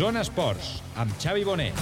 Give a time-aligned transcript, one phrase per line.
[0.00, 1.76] Zona Esports, amb Xavi Bonet.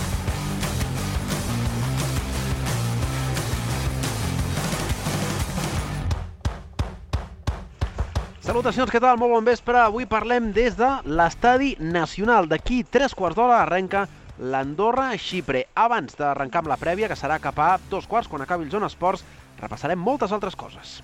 [8.43, 9.21] Salutacions, què tal?
[9.23, 9.79] Molt bon vespre.
[9.85, 12.51] Avui parlem des de l'Estadi Nacional.
[12.51, 14.09] D'aquí tres quarts d'hora arrenca
[14.41, 15.69] l'Andorra-Xipre.
[15.79, 18.91] Abans d'arrencar amb la prèvia, que serà cap a dos quarts, quan acabi el Zona
[18.91, 19.23] Esports,
[19.63, 20.99] repassarem moltes altres coses.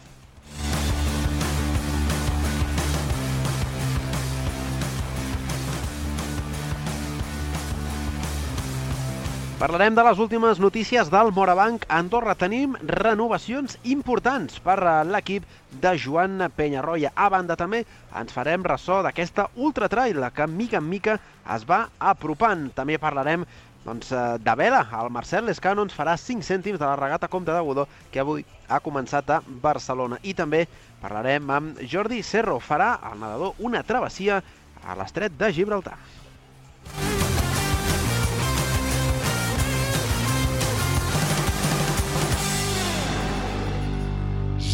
[9.55, 12.33] Parlarem de les últimes notícies del Morabanc Andorra.
[12.35, 15.45] Tenim renovacions importants per a l'equip
[15.81, 17.13] de Joan Penyarroia.
[17.15, 17.85] A banda també
[18.19, 21.15] ens farem ressò d'aquesta ultra trail que mica en mica
[21.55, 22.67] es va apropant.
[22.75, 23.47] També parlarem
[23.85, 24.83] doncs, eh, de vela.
[25.01, 28.45] El Marcel Lescano ens farà 5 cèntims de la regata Comte de Godó que avui
[28.67, 30.19] ha començat a Barcelona.
[30.25, 30.67] I també
[31.01, 32.59] parlarem amb Jordi Cerro.
[32.59, 34.43] Farà el nedador una travessia
[34.83, 35.99] a l'estret de Gibraltar.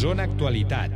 [0.01, 0.89] Zona Actualitat.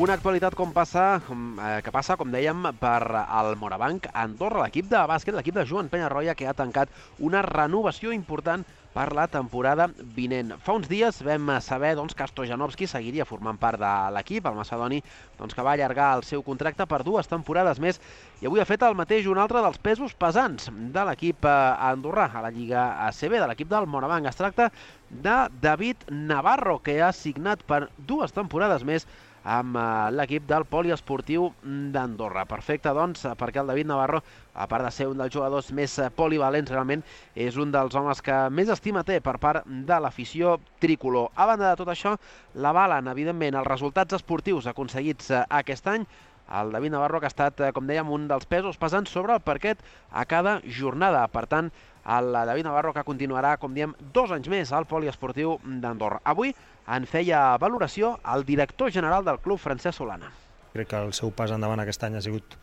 [0.00, 5.02] Una actualitat com passa, eh, que passa, com dèiem, per al Morabanc Andorra, l'equip de
[5.12, 6.88] bàsquet, l'equip de Joan Penyarroia, que ha tancat
[7.18, 8.64] una renovació important
[8.98, 10.56] per la temporada vinent.
[10.64, 14.98] Fa uns dies vam saber doncs, que Stojanovski seguiria formant part de l'equip, el macedoni
[15.38, 18.00] doncs, que va allargar el seu contracte per dues temporades més
[18.42, 21.54] i avui ha fet el mateix un altre dels pesos pesants de l'equip eh,
[21.92, 24.26] andorrà a la Lliga ACB, de l'equip del Morabanc.
[24.26, 24.72] Es tracta
[25.08, 29.06] de David Navarro, que ha signat per dues temporades més
[29.44, 32.44] amb eh, l'equip del poliesportiu d'Andorra.
[32.48, 34.22] Perfecte, doncs, perquè el David Navarro,
[34.54, 38.22] a part de ser un dels jugadors més eh, polivalents, realment és un dels homes
[38.24, 41.30] que més estima té per part de l'afició tricolor.
[41.36, 42.16] A banda de tot això,
[42.54, 46.08] l'avalen, evidentment, els resultats esportius aconseguits eh, aquest any,
[46.48, 49.82] el David Navarro, que ha estat, com dèiem, un dels pesos pesants sobre el parquet
[50.10, 51.26] a cada jornada.
[51.28, 51.68] Per tant,
[52.16, 56.22] el David Navarro que continuarà, com diem, dos anys més al poliesportiu d'Andorra.
[56.24, 56.54] Avui
[56.88, 60.32] en feia valoració el director general del club, Francesc Solana.
[60.72, 62.56] Crec que el seu pas endavant aquest any ha sigut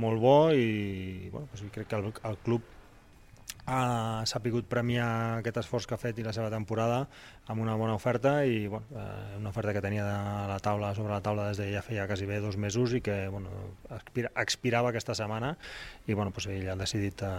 [0.00, 2.64] molt bo i bueno, doncs crec que el, el club
[3.66, 7.04] ha sapigut premiar aquest esforç que ha fet i la seva temporada
[7.46, 10.18] amb una bona oferta i bueno, eh, una oferta que tenia de
[10.50, 13.28] la taula sobre la taula des de ja feia quasi bé dos mesos i que
[13.28, 13.50] bueno,
[13.90, 15.56] expira, expirava aquesta setmana
[16.06, 17.32] i bueno, doncs ell ha decidit eh,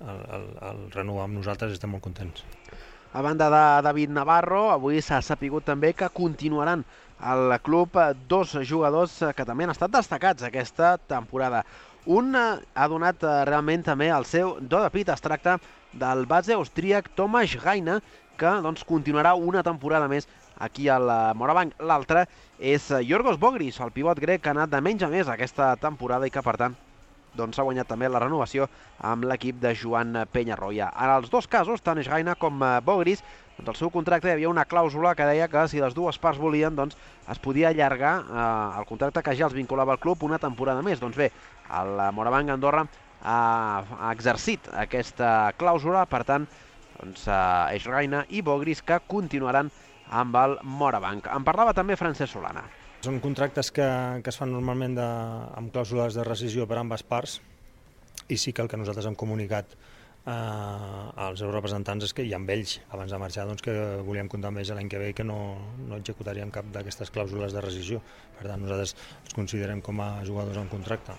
[0.00, 2.44] el, el, el renovar amb nosaltres i estem molt contents.
[3.16, 6.84] A banda de David Navarro, avui s'ha sapigut també que continuaran
[7.18, 7.96] al club
[8.28, 11.64] dos jugadors que també han estat destacats aquesta temporada.
[12.06, 15.08] Un ha donat realment també el seu do de pit.
[15.10, 15.56] Es tracta
[15.92, 18.00] del base austríac Tomas Gaina,
[18.38, 20.28] que doncs, continuarà una temporada més
[20.62, 21.74] aquí al Morabanc.
[21.82, 22.26] L'altre
[22.60, 26.28] és Yorgos Bogris, el pivot grec que ha anat de menys a més aquesta temporada
[26.28, 26.76] i que, per tant,
[27.36, 28.68] doncs, guanyat també la renovació
[29.04, 30.92] amb l'equip de Joan Penyarroia.
[30.94, 33.24] En els dos casos, tant Gaina com Bogris,
[33.56, 36.40] doncs el seu contracte hi havia una clàusula que deia que si les dues parts
[36.40, 36.96] volien, doncs
[37.32, 41.00] es podia allargar eh, el contracte que ja els vinculava al club una temporada més.
[41.00, 41.30] Doncs bé,
[41.80, 42.86] el Morabanc Andorra
[43.22, 43.38] ha,
[43.82, 46.46] ha exercit aquesta clàusula, per tant,
[46.96, 49.70] doncs, eh, i Bogris que continuaran
[50.10, 51.26] amb el Morabanc.
[51.34, 52.64] En parlava també Francesc Solana.
[53.04, 53.86] Són contractes que,
[54.22, 55.10] que es fan normalment de,
[55.58, 57.40] amb clàusules de rescisió per ambes parts
[58.28, 59.76] i sí que el que nosaltres hem comunicat
[60.26, 60.32] eh,
[61.26, 63.76] als seus representants és que, i amb ells, abans de marxar, doncs, que
[64.06, 65.38] volíem comptar amb ells l'any que ve i que no,
[65.86, 68.02] no executaríem cap d'aquestes clàusules de rescisió.
[68.40, 71.14] Per tant, nosaltres els considerem com a jugadors en contracte.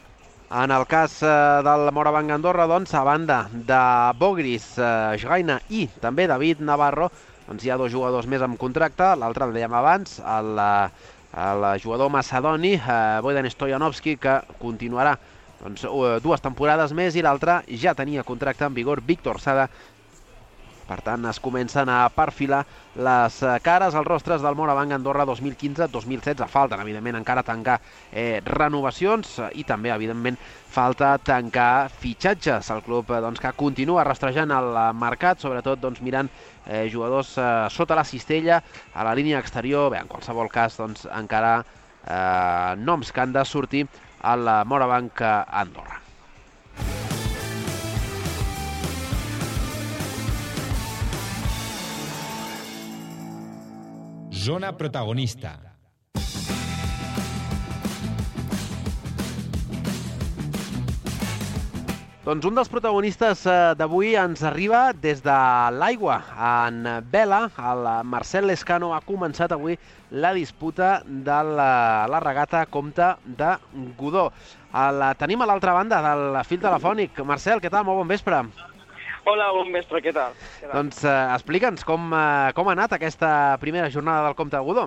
[0.49, 3.79] En el cas eh, del Morabanc Andorra, doncs, a banda de
[4.15, 7.09] Bogris, eh, Jgaina i també David Navarro,
[7.49, 11.09] doncs hi ha dos jugadors més amb contracte, l'altre el dèiem abans, el, eh,
[11.49, 15.17] el jugador macedoni, eh, Bojdan Stojanovski, que continuarà
[15.59, 15.83] doncs,
[16.23, 19.67] dues temporades més i l'altre ja tenia contracte en vigor, Víctor Sada.
[20.87, 22.61] Per tant, es comencen a perfilar
[22.95, 26.47] les cares, als rostres del Morabanc Andorra 2015-2016.
[26.47, 27.77] Falten, evidentment, encara tancar
[28.11, 30.39] eh, renovacions i també, evidentment,
[30.71, 32.71] falta tancar fitxatges.
[32.71, 36.31] El club eh, doncs, que continua rastrejant el mercat, sobretot doncs, mirant
[36.65, 38.61] eh, jugadors eh, sota la cistella,
[38.95, 39.91] a la línia exterior.
[39.91, 43.87] Bé, en qualsevol cas, doncs, encara eh, noms que han de sortir
[44.23, 46.06] al Morabanc Andorra.
[54.47, 55.49] Zona protagonista.
[62.23, 65.35] Doncs un dels protagonistes eh, d'avui ens arriba des de
[65.75, 66.21] l'aigua,
[66.51, 66.79] en
[67.11, 67.41] vela.
[67.73, 69.75] El Marcel Lescano ha començat avui
[70.15, 73.51] la disputa de la, la regata Comte de
[73.99, 74.29] Godó.
[74.71, 77.19] El tenim a l'altra banda del fil telefònic.
[77.27, 77.83] Marcel, què tal?
[77.83, 78.45] Molt bon vespre.
[79.27, 80.35] Hola, bon vespre, què tal?
[80.39, 80.71] Què tal?
[80.77, 83.29] Doncs eh, explica'ns com, eh, com ha anat aquesta
[83.59, 84.85] primera jornada del Comte de Godó.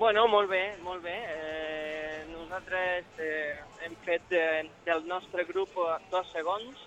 [0.00, 1.16] Bueno, molt bé, molt bé.
[1.34, 6.86] Eh, nosaltres eh, hem fet eh, del nostre grup eh, dos segons.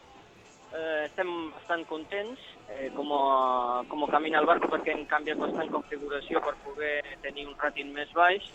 [0.74, 5.70] Eh, estem bastant contents eh, com, a, com camina el barco perquè hem canviat bastant
[5.76, 8.50] configuració per poder tenir un rating més baix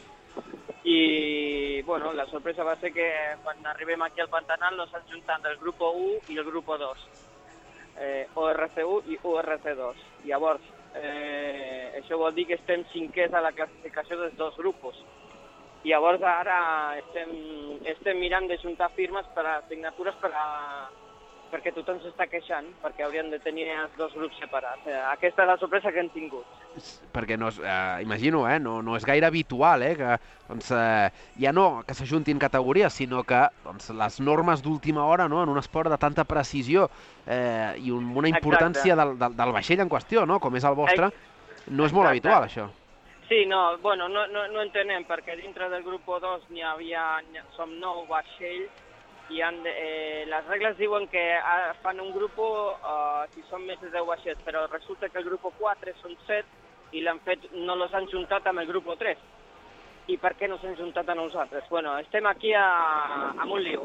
[0.82, 3.06] i bueno, la sorpresa va ser que
[3.44, 7.06] quan arribem aquí al Pantanal nos han juntat el grup 1 i el grup 2
[8.00, 14.20] eh, ORC1 i ORC2 llavors eh, això vol dir que estem cinquers a la classificació
[14.22, 15.02] dels dos grups
[15.86, 16.58] Llavors ara
[16.98, 17.30] estem,
[17.86, 20.46] estem mirant de juntar firmes per a signatures per a,
[21.52, 24.86] perquè tothom s'està queixant, perquè haurien de tenir els dos grups separats.
[24.86, 26.46] Eh, Aquesta és la sorpresa que hem tingut.
[27.14, 30.16] Perquè no és, eh, imagino, eh, no, no és gaire habitual eh, que
[30.48, 31.10] doncs, eh,
[31.40, 35.58] ja no que s'ajuntin categories, sinó que doncs, les normes d'última hora no, en un
[35.58, 36.88] esport de tanta precisió
[37.26, 40.76] eh, i un, una importància del, del, del vaixell en qüestió, no, com és el
[40.78, 41.10] vostre,
[41.68, 42.12] no és molt Exacte.
[42.12, 42.68] habitual això.
[43.28, 47.20] Sí, no, bueno, no, no, no entenem, perquè dintre del grup 2 n'hi havia,
[47.58, 48.72] som nou vaixells,
[49.30, 53.80] i han eh, les regles diuen que ah, fan un grup uh, si són més
[53.82, 57.76] de 10 vaixells, però resulta que el grup 4 són 7 i l'han fet, no
[57.76, 59.26] los han juntat amb el grup 3.
[60.08, 61.68] I per què no s'han juntat a nosaltres?
[61.68, 62.64] Bueno, estem aquí a,
[63.36, 63.84] amb un liu.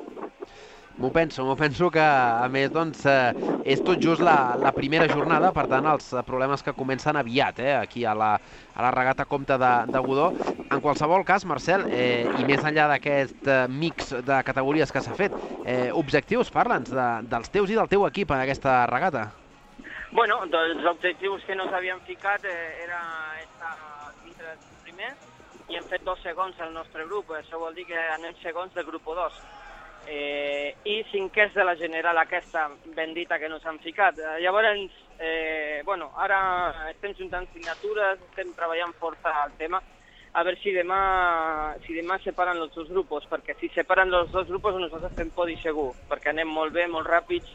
[0.96, 3.34] M'ho penso, m'ho penso que, a més, doncs, eh,
[3.74, 7.74] és tot just la, la primera jornada, per tant, els problemes que comencen aviat, eh,
[7.80, 8.36] aquí a la,
[8.74, 10.28] a la regata Comte de, de Godó.
[10.70, 15.16] En qualsevol cas, Marcel, eh, i més enllà d'aquest eh, mix de categories que s'ha
[15.18, 19.32] fet, eh, objectius, parla'ns de, dels teus i del teu equip en aquesta regata.
[20.14, 23.02] Bueno, doncs els objectius que nos havíem ficat eh, era
[23.42, 23.74] estar
[24.22, 25.18] dintre dels primers
[25.74, 28.86] i hem fet dos segons al nostre grup, això vol dir que anem segons del
[28.86, 29.42] grup 2.
[30.06, 34.20] Eh, I cinquers de la general aquesta bendita que nos han ficat.
[34.20, 39.82] Eh, llavors, eh, bueno, ara estem juntant signatures, estem treballant força al tema,
[40.34, 44.48] a veure si demà, si demà separen els dos grups, perquè si separen els dos
[44.50, 47.48] grups nosaltres fem podi segur, perquè anem molt bé, molt ràpids,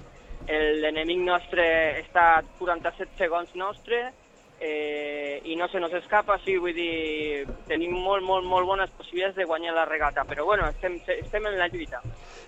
[0.48, 1.64] l'enemic nostre
[2.00, 4.06] està a 47 segons nostre
[4.60, 9.36] eh, i no se nos escapa, sí, vull dir, tenim molt, molt, molt bones possibilitats
[9.36, 12.00] de guanyar la regata, però bueno, estem, estem en la lluita.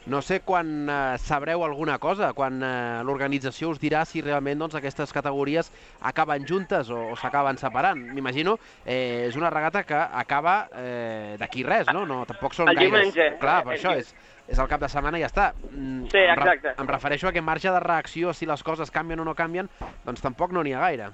[0.07, 4.75] No sé quan eh, sabreu alguna cosa, quan eh, l'organització us dirà si realment doncs,
[4.79, 5.71] aquestes categories
[6.01, 8.01] acaben juntes o, o s'acaben separant.
[8.15, 12.07] M'imagino, eh, és una regata que acaba eh, d'aquí res, no?
[12.07, 12.25] no?
[12.27, 12.91] Tampoc són El gaires...
[13.15, 14.11] diumenge, Clar, per el això és,
[14.49, 15.51] és el cap de setmana i ja està.
[15.71, 16.75] Mm, Sí, em re- exacte.
[16.83, 19.69] Em refereixo a que marge de reacció, si les coses canvien o no canvien,
[20.05, 21.12] doncs tampoc no n'hi ha gaire.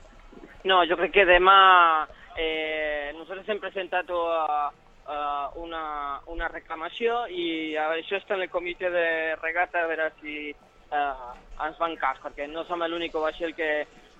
[0.66, 1.58] No, jo crec que demà
[2.34, 4.66] eh, nosaltres hem presentat uh,
[5.06, 5.82] uh, una,
[6.32, 9.06] una reclamació i a això està en el comitè de
[9.38, 11.28] regata a veure si uh,
[11.68, 13.70] ens fan cas, perquè no som l'únic vaixell que...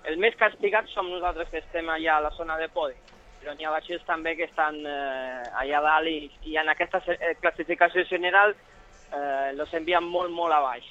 [0.07, 2.95] El més castigat som nosaltres que estem allà a la zona de podi,
[3.41, 7.33] però n'hi ha vaixells també que estan eh, allà dalt i, i en aquesta eh,
[7.41, 10.87] classificació general eh, los envien molt, molt a baix.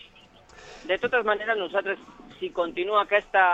[0.91, 2.03] De totes maneres, nosaltres,
[2.37, 3.47] si continua aquesta,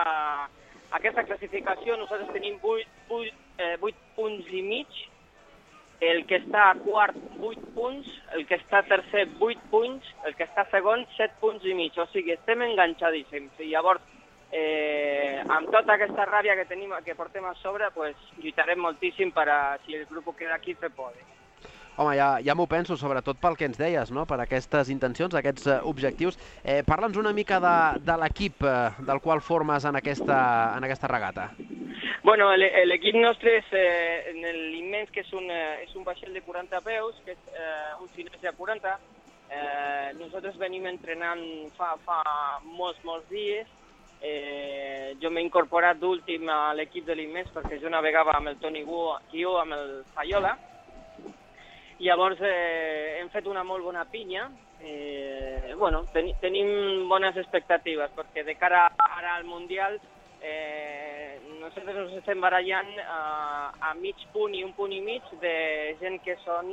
[0.99, 5.03] aquesta classificació, nosaltres tenim 8, 8, eh, 8 punts i mig,
[6.03, 10.35] el que està a quart 8 punts, el que està a tercer 8 punts, el
[10.39, 13.61] que està a segon 7 punts i mig, o sigui, estem enganxadíssims.
[13.63, 14.03] I llavors,
[14.51, 19.49] eh, amb tota aquesta ràbia que tenim, que portem a sobre, pues, lluitarem moltíssim per
[19.49, 21.32] a, si el grup queda aquí, fer podi.
[21.97, 24.25] Home, ja, ja m'ho penso, sobretot pel que ens deies, no?
[24.25, 26.39] per aquestes intencions, aquests eh, objectius.
[26.65, 28.73] Eh, Parla'ns una mica de, de l'equip eh,
[29.05, 30.39] del qual formes en aquesta,
[30.79, 31.51] en aquesta regata.
[32.25, 34.41] Bueno, l'equip nostre és eh, en
[34.73, 38.09] l'immens, que és un, eh, és un vaixell de 40 peus, que és eh, un
[38.17, 38.97] xinès de 40.
[39.53, 41.45] Eh, nosaltres venim entrenant
[41.77, 42.23] fa, fa
[42.65, 43.69] molts, molts dies.
[44.23, 48.87] Eh, jo m'he incorporat d'últim a l'equip de l'immens perquè jo navegava amb el Toni
[48.87, 50.57] Guo, Guió, amb el Fayola.
[52.03, 54.49] Llavors eh, hem fet una molt bona pinya.
[54.83, 60.01] Eh, bueno, ten, tenim bones expectatives perquè de cara ara al Mundial
[60.43, 65.55] eh, nosaltres ens estem barallant a, a mig punt i un punt i mig de
[66.01, 66.73] gent que són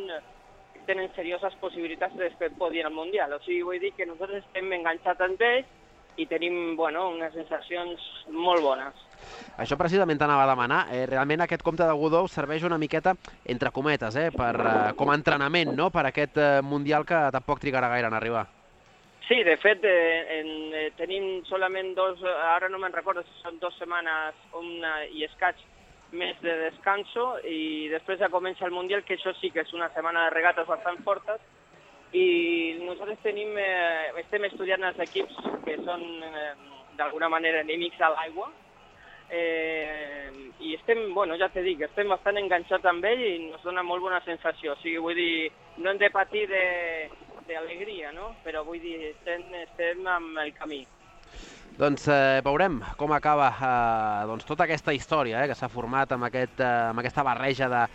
[0.73, 3.37] que tenen serioses possibilitats de fer podi al Mundial.
[3.37, 8.09] O sigui, vull dir que nosaltres estem enganxats amb ells i tenim bueno, unes sensacions
[8.33, 9.05] molt bones.
[9.59, 10.83] Això precisament t'anava a demanar.
[10.95, 15.09] Eh, realment aquest compte de Godó serveix una miqueta, entre cometes, eh, per, eh, com
[15.09, 15.89] a entrenament no?
[15.91, 18.47] per aquest eh, Mundial que tampoc trigarà gaire en arribar.
[19.27, 23.59] Sí, de fet, eh, en, eh, tenim solament dos, ara no me'n recordo si són
[23.61, 25.59] dues setmanes una i escaig
[26.17, 29.91] més de descanso i després ja comença el Mundial, que això sí que és una
[29.93, 31.43] setmana de regates bastant fortes
[32.17, 36.55] i nosaltres tenim, eh, estem estudiant els equips que són eh,
[36.97, 38.49] d'alguna manera enemics a l'aigua
[39.29, 43.83] eh, i estem, bueno, ja t'he dit, estem bastant enganxats amb ell i ens dona
[43.85, 44.75] molt bona sensació.
[44.75, 48.33] O sigui, vull dir, no hem de patir d'alegria, no?
[48.43, 50.83] Però vull dir, estem, estem amb el camí.
[51.79, 56.27] Doncs eh, veurem com acaba eh, doncs, tota aquesta història eh, que s'ha format amb,
[56.27, 57.85] aquest, eh, amb aquesta barreja de,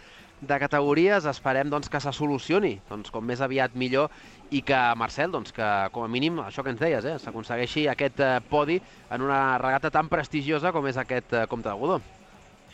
[0.40, 1.26] de categories.
[1.28, 4.08] Esperem doncs, que se solucioni doncs, com més aviat millor
[4.54, 8.20] i que, Marcel, doncs, que com a mínim, això que ens deies, eh, s'aconsegueixi aquest
[8.22, 8.76] eh, podi
[9.10, 11.98] en una regata tan prestigiosa com és aquest eh, Comte de Godó.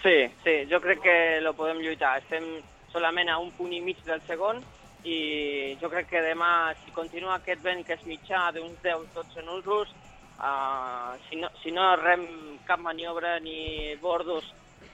[0.02, 2.18] Sí, sí, jo crec que lo podem lluitar.
[2.20, 2.46] Estem
[2.92, 4.60] solament a un punt i mig del segon
[5.08, 9.92] i jo crec que demà, si continua aquest vent que és mitjà d'uns 10-12 nusos,
[10.36, 12.26] uh, si, no, si no rem
[12.68, 14.50] cap maniobra ni bordos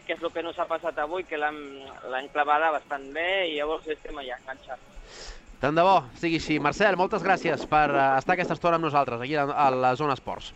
[0.07, 3.89] que és el que nos ha passat avui, que l'han clavada bastant bé i llavors
[3.91, 5.35] estem allà enganxats.
[5.61, 6.59] Tant de bo sigui així.
[6.61, 10.53] Marcel, moltes gràcies per eh, estar aquesta estona amb nosaltres, aquí a la Zona Esports.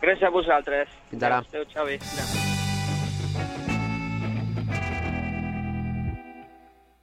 [0.00, 0.92] Gràcies a vosaltres.
[1.10, 1.42] Fins ara.
[1.42, 1.98] Adéu, Xavi.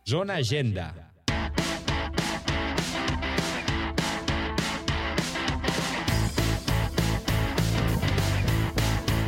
[0.08, 1.13] Zona Agenda.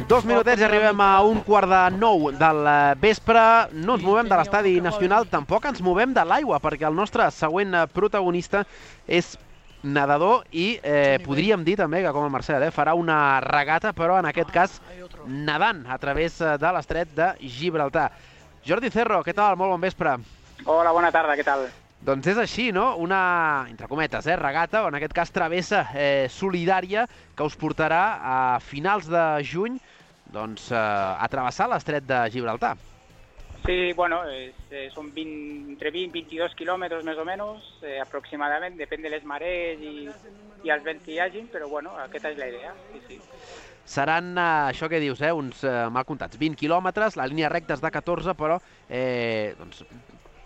[0.05, 3.41] Dos minutets i arribem a un quart de nou del eh, vespre.
[3.73, 7.73] No ens movem de l'estadi nacional, tampoc ens movem de l'aigua, perquè el nostre següent
[7.73, 8.61] eh, protagonista
[9.09, 9.31] és
[9.81, 14.19] nedador i eh, podríem dir també que, com el Marcel, eh, farà una regata, però
[14.21, 14.77] en aquest cas
[15.25, 18.11] nedant a través eh, de l'estret de Gibraltar.
[18.65, 19.57] Jordi Cerro, què tal?
[19.57, 20.19] Molt bon vespre.
[20.69, 21.65] Hola, bona tarda, què tal?
[22.05, 22.83] Doncs és així, no?
[23.01, 28.01] Una, entre cometes, eh, regata, o en aquest cas travessa eh, solidària, que us portarà
[28.21, 29.79] a finals de juny
[30.35, 32.75] doncs, eh, a travessar l'estret de Gibraltar.
[33.65, 37.97] Sí, bueno, es, eh, són 20, entre 20 i 22 quilòmetres més o menys, eh,
[38.03, 40.05] aproximadament, depèn de les marees i,
[40.61, 43.17] i els vents que hi hagin, però bueno, aquesta és la idea, sí, sí.
[43.95, 44.45] Seran, eh,
[44.75, 47.93] això que dius, eh, uns eh, mal comptats, 20 quilòmetres, la línia recta és de
[47.97, 49.81] 14, però eh, doncs,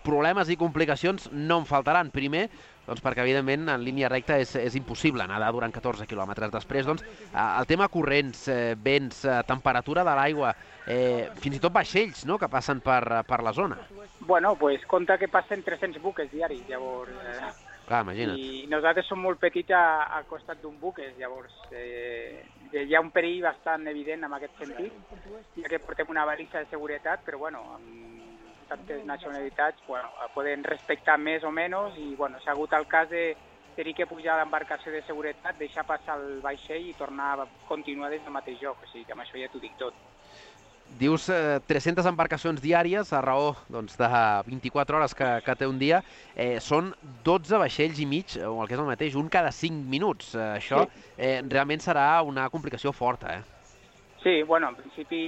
[0.04, 2.10] problemes i complicacions no en faltaran.
[2.14, 2.48] Primer,
[2.86, 6.52] doncs perquè evidentment en línia recta és, és impossible nedar durant 14 quilòmetres.
[6.52, 10.54] Després, doncs, el tema corrents, eh, vents, eh, temperatura de l'aigua,
[10.86, 13.78] eh, fins i tot vaixells no?, que passen per, per la zona.
[14.26, 17.10] Bueno, pues compta que passen 300 buques diaris, llavors...
[17.10, 17.52] Eh,
[17.90, 18.38] Clar, imagina't.
[18.38, 23.10] I nosaltres som molt petits a, al costat d'un buques, llavors eh, hi ha un
[23.10, 24.94] perill bastant evident en aquest sentit,
[25.56, 28.09] ja que portem una balisa de seguretat, però bueno, amb
[28.70, 33.32] tantes nacionalitats bueno, poden respectar més o menys i bueno, s'ha hagut el cas de
[33.76, 38.10] tenir que pujar a l'embarcació de seguretat, deixar passar el vaixell i tornar a continuar
[38.12, 38.80] des del mateix lloc.
[38.82, 39.96] O sigui que amb això ja t'ho dic tot.
[40.98, 44.08] Dius eh, 300 embarcacions diàries a raó doncs, de
[44.48, 46.02] 24 hores que, que té un dia.
[46.34, 46.90] Eh, són
[47.24, 50.34] 12 vaixells i mig, o el que és el mateix, un cada 5 minuts.
[50.34, 50.82] Eh, això
[51.16, 53.38] eh, realment serà una complicació forta.
[53.38, 53.42] Eh?
[54.24, 55.22] Sí, bueno, en principi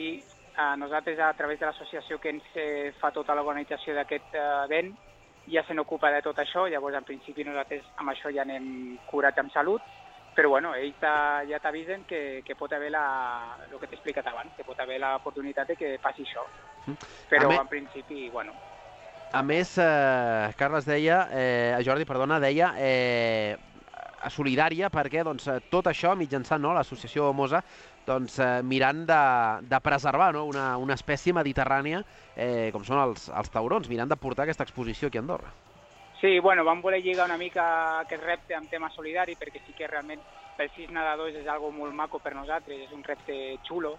[0.76, 4.92] nosaltres, a través de l'associació que ens eh, fa tota l'organització d'aquest eh, event,
[5.50, 9.42] ja se n'ocupa de tot això, llavors en principi nosaltres amb això ja anem curats
[9.42, 9.82] amb salut,
[10.36, 11.00] però bueno, ells
[11.48, 13.06] ja t'avisen que, que pot haver la,
[13.68, 16.46] el que t'he explicat abans, que pot haver l'oportunitat de que passi això.
[16.86, 17.10] Mm.
[17.32, 17.58] Però me...
[17.60, 18.54] en principi, bueno...
[19.32, 23.56] A més, eh, Carles deia, eh, Jordi, perdona, deia eh,
[24.22, 27.62] a Solidària perquè doncs, tot això mitjançant no, l'associació Mosa
[28.06, 29.22] doncs, eh, mirant de,
[29.68, 30.44] de preservar no?
[30.50, 32.02] una, una espècie mediterrània
[32.36, 35.52] eh, com són els, els taurons, mirant de portar aquesta exposició aquí a Andorra.
[36.22, 37.64] Sí, bueno, vam voler lligar una mica
[38.04, 40.22] aquest repte amb tema solidari perquè sí que realment
[40.56, 43.34] per sis nedadors és algo molt maco per nosaltres, és un repte
[43.66, 43.96] xulo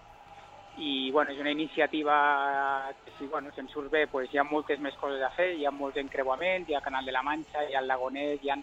[0.80, 4.80] i bueno, és una iniciativa que si bueno, se'n surt bé pues, hi ha moltes
[4.80, 7.76] més coses a fer, hi ha molts encreuaments, hi ha Canal de la Manxa, hi
[7.76, 8.56] ha el Lagonès, hi ha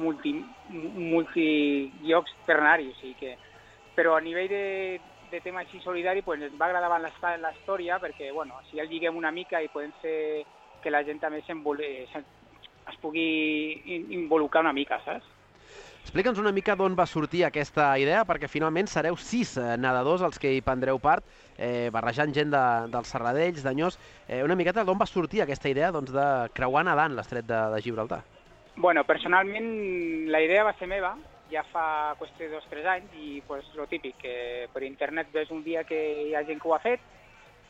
[0.00, 0.32] multi,
[0.72, 1.46] multi
[2.02, 3.36] llocs per anar-hi, o sigui que
[3.96, 7.98] però a nivell de, de tema així solidari pues, ens va agradar la, la història
[8.02, 10.44] perquè bueno, si el lliguem una mica i podem fer
[10.82, 13.28] que la gent també es pugui
[14.10, 15.28] involucrar una mica, saps?
[16.02, 20.40] Explica'ns una mica d'on va sortir aquesta idea, perquè finalment sereu sis eh, nedadors els
[20.42, 21.22] que hi prendreu part,
[21.54, 23.98] eh, barrejant gent de, dels Serradells, d'Anyós.
[24.26, 26.26] Eh, una miqueta d'on va sortir aquesta idea doncs, de
[26.58, 28.24] creuar nedant l'estret de, de Gibraltar?
[28.74, 29.70] Bueno, personalment
[30.34, 31.14] la idea va ser meva,
[31.52, 35.32] ja fa qüestió de dos o tres anys i pues, lo típic, que per internet
[35.32, 37.00] ves un dia que hi ha gent que ho ha fet,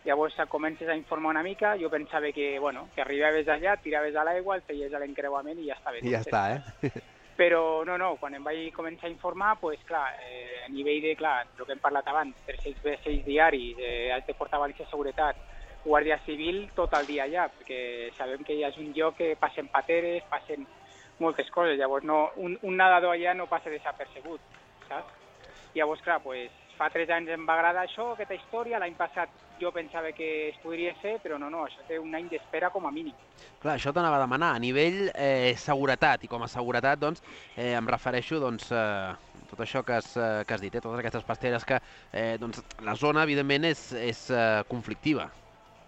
[0.04, 4.24] llavors comences a informar una mica, jo pensava que, bueno, que arribaves allà, tiraves a
[4.24, 6.02] l'aigua, el feies a l'encreuament i ja està bé.
[6.02, 6.92] I ja està, eh?
[7.42, 11.14] Però no, no, quan em vaig començar a informar, pues, clar, eh, a nivell de,
[11.16, 15.40] clar, el que hem parlat abans, 306 diaris, eh, has de portar valisa de seguretat,
[15.82, 19.66] Guàrdia Civil tot el dia allà, perquè sabem que ja és un lloc que passen
[19.72, 20.68] pateres, passen
[21.21, 24.40] moltes coses, llavors no, un, un nedador allà no passa desapercebut,
[24.88, 25.21] saps?
[25.75, 29.71] Llavors, clar, pues, fa tres anys em va agradar això, aquesta història, l'any passat jo
[29.73, 32.92] pensava que es podria fer, però no, no, això té un any d'espera com a
[32.95, 33.14] mínim.
[33.62, 34.54] Clar, això t'anava a demanar.
[34.57, 37.23] A nivell eh, seguretat, i com a seguretat, doncs,
[37.54, 40.99] eh, em refereixo, doncs, eh, tot això que has, eh, que has dit, eh, totes
[40.99, 41.78] aquestes pasteres que,
[42.11, 45.28] eh, doncs, la zona, evidentment, és, és eh, conflictiva.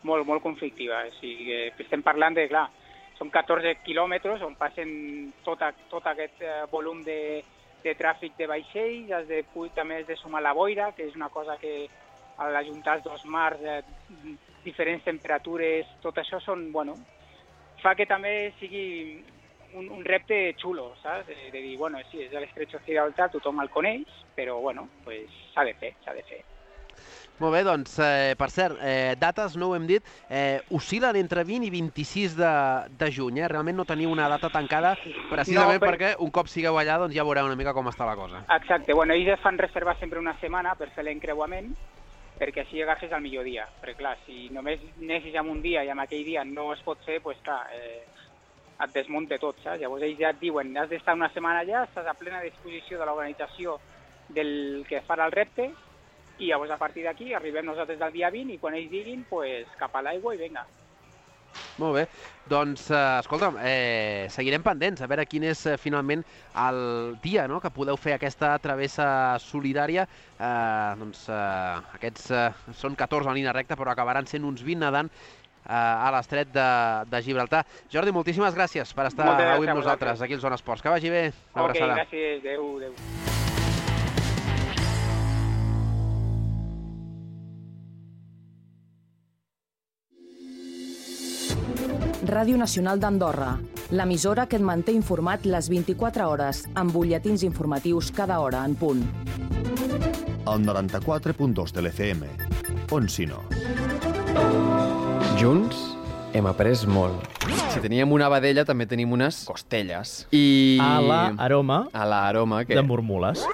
[0.04, 1.02] Molt, molt conflictiva.
[1.08, 2.68] O sigui, estem parlant de, clar,
[3.18, 7.42] són 14 quilòmetres on passen tot, a, tot aquest eh, volum de,
[7.84, 9.42] de tràfic de vaixells, has de,
[9.74, 11.86] també has de sumar la boira, que és una cosa que
[12.38, 13.82] a l'ajuntar els dos mars, eh,
[14.64, 16.96] diferents temperatures, tot això són, bueno,
[17.82, 18.86] fa que també sigui
[19.74, 21.28] un, un repte xulo, saps?
[21.28, 25.66] De, de dir, bueno, sí, és l'estretx occidental, tothom el coneix, però, bueno, pues, s'ha
[25.68, 26.42] de fer, s'ha de fer.
[27.42, 31.42] Molt bé, doncs, eh, per cert, eh, dates, no ho hem dit, eh, oscil·len entre
[31.42, 32.52] 20 i 26 de,
[33.00, 33.48] de juny, eh?
[33.50, 34.92] Realment no teniu una data tancada,
[35.32, 35.90] precisament no, però...
[35.90, 38.44] perquè un cop sigueu allà doncs ja veureu una mica com està la cosa.
[38.54, 41.72] Exacte, bueno, ells fan reservar sempre una setmana per fer l'encreuament,
[42.38, 43.66] perquè així agafes el millor dia.
[43.82, 47.02] Perquè, clar, si només anessis en un dia i en aquell dia no es pot
[47.02, 48.04] fer, doncs, clar, eh,
[48.78, 49.82] et desmunta tot, saps?
[49.82, 53.10] Llavors ells ja et diuen, has d'estar una setmana allà, estàs a plena disposició de
[53.10, 53.80] l'organització
[54.34, 55.72] del que farà el repte,
[56.38, 59.66] i llavors a partir d'aquí arribem nosaltres del dia 20 i quan ells diguin, pues,
[59.78, 60.64] cap a l'aigua i vinga.
[61.78, 62.02] Molt bé,
[62.50, 66.24] doncs eh, escolta'm, eh, seguirem pendents a veure quin és eh, finalment
[66.64, 66.80] el
[67.22, 67.60] dia no?
[67.62, 69.06] que podeu fer aquesta travessa
[69.42, 70.06] solidària.
[70.34, 74.82] Eh, doncs eh, aquests eh, són 14 en línia recta però acabaran sent uns 20
[74.82, 76.66] nedant eh, a l'estret de,
[77.10, 77.62] de Gibraltar.
[77.92, 80.82] Jordi, moltíssimes gràcies per estar avui amb nosaltres aquí al Zona Esports.
[80.82, 81.28] Que vagi bé.
[81.54, 82.02] Una Ok, abraçada.
[82.02, 83.33] gràcies, adeu, adeu.
[92.34, 93.52] Ràdio Nacional d'Andorra,
[93.94, 99.04] l'emissora que et manté informat les 24 hores, amb butlletins informatius cada hora en punt.
[100.44, 102.24] al 94.2 de l'FM.
[102.90, 103.40] On si no?
[105.40, 105.76] Junts
[106.34, 107.22] hem après molt.
[107.72, 110.26] Si teníem una vedella, també tenim unes costelles.
[110.32, 110.78] I...
[110.82, 112.74] A la aroma A la aroma, que...
[112.74, 113.46] de murmules.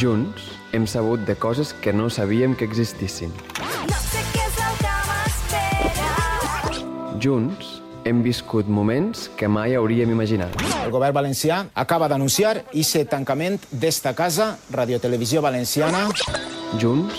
[0.00, 3.32] Junts hem sabut de coses que no sabíem que existissin.
[7.26, 10.52] Junts hem viscut moments que mai hauríem imaginat.
[10.84, 16.04] El govern valencià acaba d'anunciar ese tancament d'esta casa, Radiotelevisió Valenciana.
[16.78, 17.18] Junts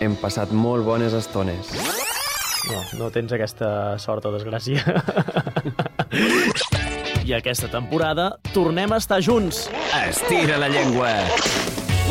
[0.00, 1.74] hem passat molt bones estones.
[2.70, 4.80] No, no tens aquesta sort o desgràcia.
[7.24, 9.66] I aquesta temporada tornem a estar junts.
[10.06, 11.18] Estira la llengua.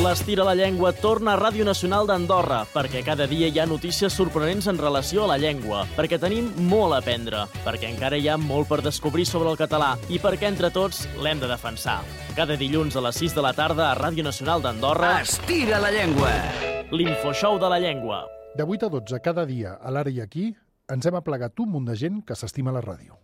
[0.02, 4.66] L'Estira la Llengua torna a Ràdio Nacional d'Andorra, perquè cada dia hi ha notícies sorprenents
[4.72, 8.72] en relació a la llengua, perquè tenim molt a aprendre, perquè encara hi ha molt
[8.72, 12.00] per descobrir sobre el català i perquè entre tots l'hem de defensar.
[12.34, 15.20] Cada dilluns a les 6 de la tarda a Ràdio Nacional d'Andorra...
[15.22, 16.34] Estira la llengua.
[16.90, 18.24] L'Infoshow de la Llengua.
[18.58, 20.50] De 8 a 12 cada dia, a l'ara i aquí,
[20.90, 23.22] ens hem aplegat un munt de gent que s'estima la ràdio.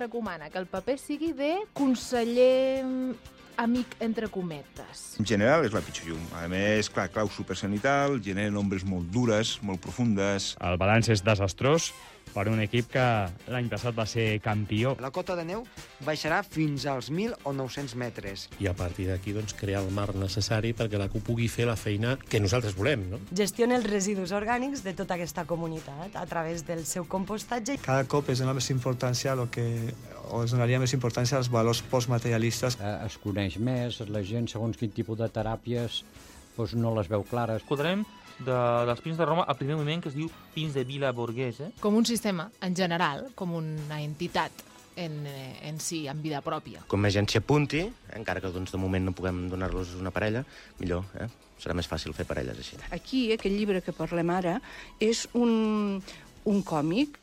[0.00, 5.02] Recomana que el paper sigui de conseller mm, amic entre cometes.
[5.20, 6.22] En general és la pitjor llum.
[6.40, 10.54] A més, clar, clau supercenital, generen ombres molt dures, molt profundes.
[10.64, 11.90] El balanç és desastrós
[12.34, 13.04] per un equip que
[13.50, 14.94] l'any passat va ser campió.
[15.00, 15.64] La cota de neu
[16.06, 18.48] baixarà fins als 1.000 o 900 metres.
[18.60, 21.76] I a partir d'aquí doncs, crear el marc necessari perquè la CUP pugui fer la
[21.76, 23.08] feina que nosaltres volem.
[23.12, 23.20] No?
[23.36, 27.80] Gestiona els residus orgànics de tota aquesta comunitat a través del seu compostatge.
[27.84, 29.66] Cada cop es dona més importància a lo que
[30.30, 32.78] o es donaria més importància als valors postmaterialistes.
[32.78, 36.04] Eh, es coneix més, la gent, segons quin tipus de teràpies,
[36.60, 37.62] doncs no les veu clares.
[37.62, 38.04] Escoltarem
[38.40, 38.56] de,
[38.88, 41.72] dels Pins de Roma el primer moment que es diu Pins de Vila Borghese.
[41.80, 46.84] Com un sistema, en general, com una entitat en, eh, en si, en vida pròpia.
[46.90, 47.84] Com més gent s'hi apunti,
[48.16, 50.44] encara que doncs, de moment no puguem donar-los una parella,
[50.80, 51.28] millor, eh?
[51.60, 52.78] serà més fàcil fer parelles així.
[52.96, 54.58] Aquí, aquest llibre que parlem ara,
[55.00, 56.00] és un,
[56.48, 57.18] un còmic.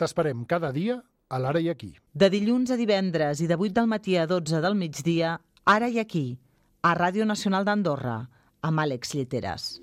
[0.00, 1.94] T'esperem cada dia a l'ara i aquí.
[2.12, 5.98] De dilluns a divendres i de 8 del matí a 12 del migdia, ara i
[5.98, 6.38] aquí,
[6.82, 8.18] a Ràdio Nacional d'Andorra,
[8.62, 9.80] amb Àlex Lleteres.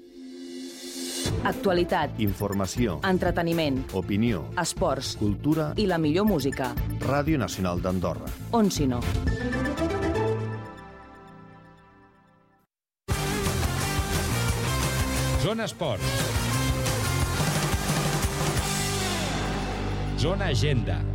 [1.45, 6.73] Actualitat, Informació, entreteniment, opinió, esports cultura i la millor música.
[7.01, 8.29] Ràdio Nacional d'Andorra.
[8.57, 9.01] On si no?
[15.41, 16.05] Zona Esports.
[20.17, 21.10] Zona Agenda.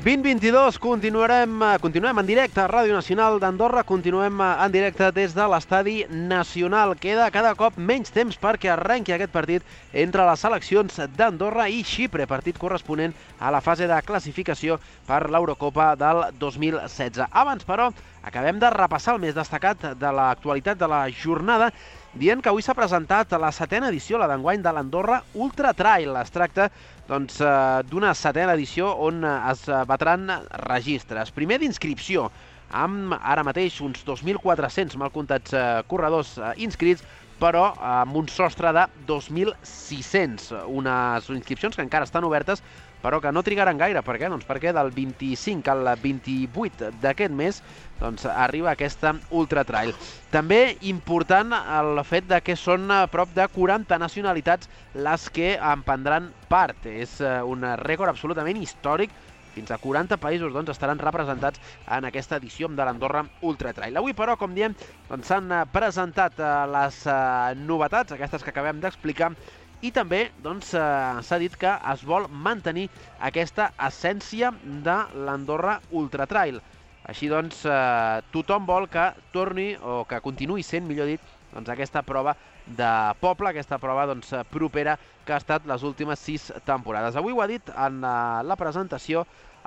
[0.00, 5.34] ...2022, continuarem, eh, continuem en directe a Ràdio Nacional d'Andorra, continuem eh, en directe des
[5.36, 6.94] de l'Estadi Nacional.
[6.96, 12.24] Queda cada cop menys temps perquè arrenqui aquest partit entre les seleccions d'Andorra i Xipre,
[12.24, 17.28] partit corresponent a la fase de classificació per l'Eurocopa del 2016.
[17.28, 17.90] Abans, però,
[18.22, 21.70] acabem de repassar el més destacat de l'actualitat de la jornada
[22.12, 26.16] dient que avui s'ha presentat la setena edició, la d'enguany, de l'Andorra Ultra Trail.
[26.20, 26.68] Es tracta
[27.08, 30.28] doncs, eh, d'una setena edició on es batran
[30.66, 31.30] registres.
[31.30, 32.30] Primer d'inscripció,
[32.70, 37.02] amb ara mateix uns 2.400 mal comptats eh, corredors eh, inscrits,
[37.40, 40.66] però amb un sostre de 2.600.
[40.68, 42.60] Unes inscripcions que encara estan obertes,
[43.02, 44.02] però que no trigaran gaire.
[44.06, 44.28] Per què?
[44.30, 47.62] Doncs perquè del 25 al 28 d'aquest mes
[48.00, 49.94] doncs, arriba aquesta Ultra Trail.
[50.32, 55.84] També important el fet de que són a prop de 40 nacionalitats les que en
[55.86, 56.86] prendran part.
[56.86, 59.12] És eh, un rècord absolutament històric
[59.50, 61.60] fins a 40 països doncs, estaran representats
[61.90, 63.96] en aquesta edició de l'Andorra Ultra Trail.
[63.98, 64.76] Avui, però, com diem,
[65.08, 67.16] doncs, s'han doncs, presentat eh, les eh,
[67.58, 69.32] novetats, aquestes que acabem d'explicar,
[69.80, 72.88] i també doncs, eh, s'ha dit que es vol mantenir
[73.30, 74.52] aquesta essència
[74.86, 76.60] de l'Andorra Ultra Trail.
[77.08, 81.20] Així doncs, eh, tothom vol que torni, o que continuï sent, millor dit,
[81.54, 82.90] doncs, aquesta prova de
[83.20, 87.16] poble, aquesta prova doncs, propera que ha estat les últimes sis temporades.
[87.16, 89.24] Avui ho ha dit en la, la presentació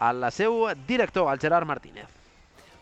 [0.10, 2.23] el seu director, el Gerard Martínez.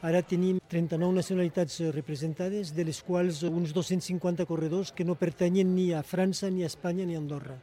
[0.01, 5.91] Ara tenim 39 nacionalitats representades, de les quals uns 250 corredors que no pertanyen ni
[5.93, 7.59] a França, ni a Espanya, ni a Andorra.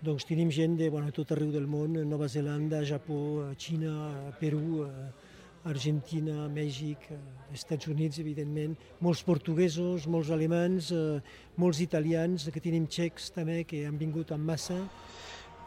[0.00, 3.92] Doncs tenim gent de bueno, tot arreu del món, Nova Zelanda, Japó, Xina,
[4.40, 4.86] Perú,
[5.68, 7.10] Argentina, Mèxic,
[7.52, 8.72] Estats Units, evidentment,
[9.04, 10.88] molts portuguesos, molts alemans,
[11.60, 14.80] molts italians, que tenim txecs també, que han vingut en massa,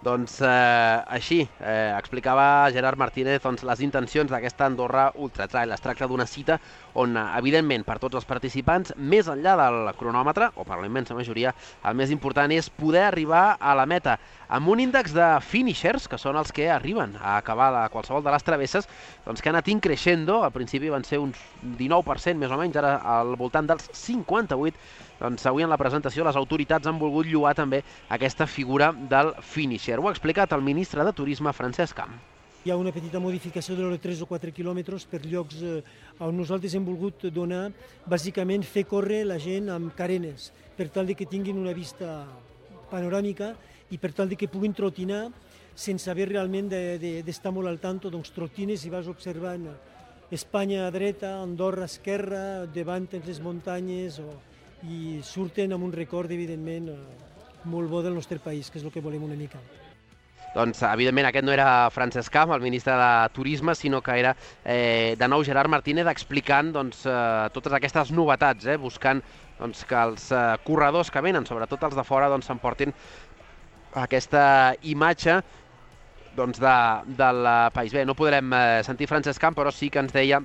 [0.03, 5.73] doncs eh, així eh, explicava Gerard Martínez doncs, les intencions d'aquesta Andorra Ultra Trail.
[5.75, 6.59] Es tracta d'una cita
[6.99, 11.53] on, evidentment, per tots els participants, més enllà del cronòmetre, o per la immensa majoria,
[11.83, 14.17] el més important és poder arribar a la meta
[14.49, 18.33] amb un índex de finishers, que són els que arriben a acabar la, qualsevol de
[18.33, 18.87] les travesses,
[19.27, 21.37] doncs que ha anat increixendo, al principi van ser uns
[21.77, 24.73] 19% més o menys, ara al voltant dels 58%,
[25.19, 29.99] doncs avui en la presentació les autoritats han volgut lluar també aquesta figura del finisher.
[29.99, 32.15] Ho ha explicat el ministre de Turisme, Francesc Camp.
[32.63, 35.77] Hi ha una petita modificació de 3 o 4 quilòmetres per llocs eh,
[36.19, 37.69] on nosaltres hem volgut donar,
[38.07, 42.25] bàsicament fer córrer la gent amb carenes, per tal de que tinguin una vista
[42.91, 43.53] panoràmica
[43.91, 45.29] i per tal de que puguin trotinar
[45.75, 49.69] sense haver realment d'estar de, de, molt al tanto, doncs trotines i vas observant
[50.29, 54.35] Espanya a dreta, Andorra a esquerra, davant les muntanyes, o,
[54.87, 56.89] i surten amb un record, evidentment,
[57.67, 59.59] molt bo del nostre país, que és el que volem una mica.
[60.55, 65.15] Doncs, evidentment, aquest no era Francesc Camp, el ministre de Turisme, sinó que era, eh,
[65.19, 69.21] de nou, Gerard Martínez explicant doncs, eh, totes aquestes novetats, eh, buscant
[69.59, 72.95] doncs, que els eh, corredors que venen, sobretot els de fora, doncs, s'emportin
[73.93, 75.37] aquesta imatge
[76.35, 76.77] doncs, de,
[77.19, 77.93] del país.
[77.93, 80.41] Bé, no podrem eh, sentir Francesc Camp, però sí que ens deia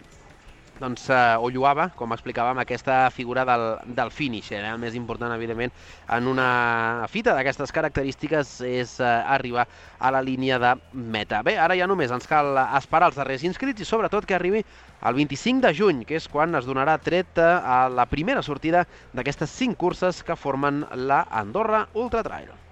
[0.80, 3.64] doncs, eh, o lluava, com explicàvem, aquesta figura del,
[3.96, 4.50] del finish.
[4.52, 4.62] Eh?
[4.72, 5.72] El més important, evidentment,
[6.16, 9.66] en una fita d'aquestes característiques és eh, arribar
[9.98, 11.42] a la línia de meta.
[11.46, 14.64] Bé, ara ja només ens cal esperar els darrers inscrits i sobretot que arribi
[15.04, 19.52] el 25 de juny, que és quan es donarà tret a la primera sortida d'aquestes
[19.52, 22.63] cinc curses que formen la Andorra Ultra Trail.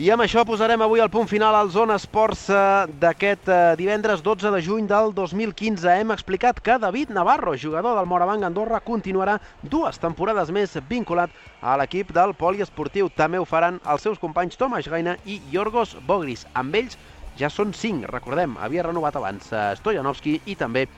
[0.00, 2.60] I amb això posarem avui el punt final al Zona Esports eh,
[3.02, 5.84] d'aquest eh, divendres 12 de juny del 2015.
[5.92, 11.76] Hem explicat que David Navarro, jugador del Morabanc Andorra, continuarà dues temporades més vinculat a
[11.76, 13.10] l'equip del poliesportiu.
[13.12, 16.46] També ho faran els seus companys Tomas Gaina i Yorgos Bogris.
[16.56, 16.96] Amb ells
[17.36, 20.88] ja són cinc, recordem, havia renovat abans eh, Stojanovski i també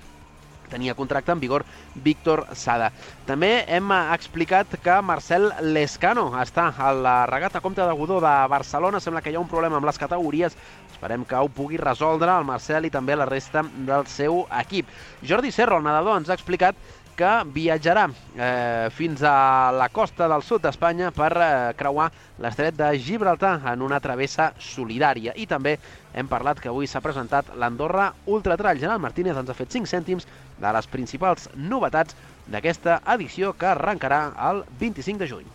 [0.73, 2.91] tenia contracte en vigor Víctor Sada.
[3.29, 9.01] També hem explicat que Marcel Lescano està a la regata Comte de Godó de Barcelona.
[9.01, 10.57] Sembla que hi ha un problema amb les categories.
[10.93, 14.91] Esperem que ho pugui resoldre el Marcel i també la resta del seu equip.
[15.29, 16.79] Jordi Serro, el nedador, ens ha explicat
[17.17, 21.49] que viatjarà eh, fins a la costa del sud d'Espanya per eh,
[21.79, 22.09] creuar
[22.43, 25.37] l'estret de Gibraltar en una travessa solidària.
[25.37, 25.77] I també
[26.15, 28.81] hem parlat que avui s'ha presentat l'Andorra Ultra Trail.
[28.83, 32.17] Gerard Martínez ens ha fet 5 cèntims de les principals novetats
[32.53, 35.51] d'aquesta edició que arrencarà el 25 de juny.